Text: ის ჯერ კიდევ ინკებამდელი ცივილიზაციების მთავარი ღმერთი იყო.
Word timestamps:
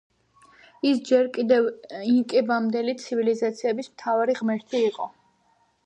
ის 0.91 1.01
ჯერ 1.09 1.29
კიდევ 1.35 1.67
ინკებამდელი 2.13 2.97
ცივილიზაციების 3.05 3.93
მთავარი 3.95 4.39
ღმერთი 4.41 4.87
იყო. 4.91 5.09